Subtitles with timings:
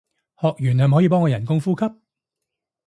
[0.39, 1.85] 學完係咪可以幫我人工呼吸